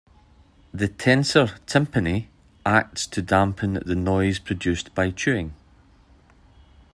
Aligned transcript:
The 0.73 0.87
tensor 0.87 1.59
tympani 1.67 2.25
acts 2.65 3.05
to 3.05 3.21
dampen 3.21 3.73
the 3.85 3.93
noise 3.93 4.39
produced 4.39 4.95
by 4.95 5.11
chewing. 5.11 5.53